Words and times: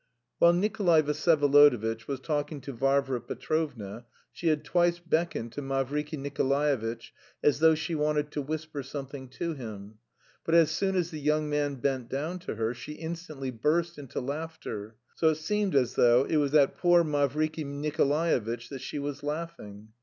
While 0.39 0.53
Nikolay 0.53 1.03
Vsyevolodovitch 1.03 2.07
was 2.07 2.19
talking 2.19 2.59
to 2.61 2.73
Varvara 2.73 3.21
Petrovna, 3.21 4.05
she 4.33 4.47
had 4.47 4.63
twice 4.65 4.97
beckoned 4.97 5.51
to 5.51 5.61
Mavriky 5.61 6.17
Nikolaevitch 6.17 7.13
as 7.43 7.59
though 7.59 7.75
she 7.75 7.93
wanted 7.93 8.31
to 8.31 8.41
whisper 8.41 8.81
something 8.81 9.27
to 9.29 9.53
him; 9.53 9.99
but 10.43 10.55
as 10.55 10.71
soon 10.71 10.95
as 10.95 11.11
the 11.11 11.19
young 11.19 11.51
man 11.51 11.75
bent 11.75 12.09
down 12.09 12.39
to 12.39 12.55
her, 12.55 12.73
she 12.73 12.93
instantly 12.93 13.51
burst 13.51 13.99
into 13.99 14.19
laughter; 14.19 14.95
so 15.13 15.27
that 15.27 15.37
it 15.37 15.41
seemed 15.43 15.75
as 15.75 15.93
though 15.93 16.23
it 16.25 16.37
was 16.37 16.55
at 16.55 16.79
poor 16.79 17.03
Mavriky 17.03 17.63
Nikolaevitch 17.63 18.69
that 18.69 18.81
she 18.81 18.97
was 18.97 19.21
laughing. 19.21 19.89